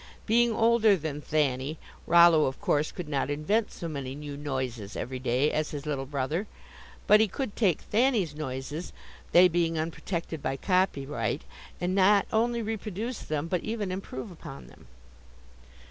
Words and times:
Being 0.25 0.51
older 0.51 0.97
than 0.97 1.21
Thanny, 1.21 1.77
Rollo, 2.07 2.45
of 2.45 2.59
course, 2.59 2.91
could 2.91 3.07
not 3.07 3.29
invent 3.29 3.71
so 3.71 3.87
many 3.87 4.15
new 4.15 4.35
noises 4.35 4.95
every 4.95 5.19
day 5.19 5.51
as 5.51 5.69
his 5.69 5.85
little 5.85 6.07
brother. 6.07 6.47
But 7.05 7.19
he 7.19 7.27
could 7.27 7.55
take 7.55 7.81
Thanny's 7.81 8.33
noises, 8.33 8.93
they 9.31 9.47
being 9.47 9.77
unprotected 9.77 10.41
by 10.41 10.57
copyright, 10.57 11.43
and 11.79 11.93
not 11.93 12.25
only 12.33 12.63
reproduce 12.63 13.19
them, 13.19 13.47
but 13.47 13.61
even 13.61 13.91
improve 13.91 14.31
upon 14.31 14.65
them. 14.65 14.87